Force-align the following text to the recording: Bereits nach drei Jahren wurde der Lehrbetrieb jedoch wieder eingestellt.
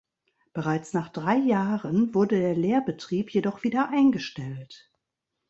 Bereits 0.53 0.93
nach 0.93 1.09
drei 1.09 1.35
Jahren 1.35 2.15
wurde 2.15 2.39
der 2.39 2.55
Lehrbetrieb 2.55 3.29
jedoch 3.35 3.61
wieder 3.61 3.89
eingestellt. 3.89 4.89